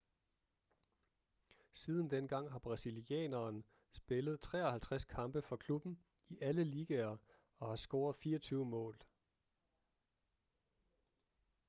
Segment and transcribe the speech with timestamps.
[1.73, 7.17] siden dengang har brasilianeren spillet 53 kampe for klubben i alle ligaer
[7.59, 8.97] og har scoret 24 mål